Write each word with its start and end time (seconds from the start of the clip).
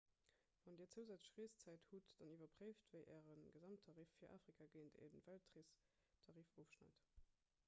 wann 0.65 0.77
dir 0.79 0.87
zousätzlech 0.93 1.35
reeszäit 1.39 1.83
hutt 1.91 2.13
dann 2.21 2.31
iwwerpréift 2.37 2.89
wéi 2.95 3.03
äre 3.17 3.35
gesamttarif 3.51 4.17
fir 4.23 4.33
afrika 4.39 4.69
géint 4.79 4.99
e 5.09 5.13
weltreestarif 5.29 6.57
ofschneit 6.65 7.09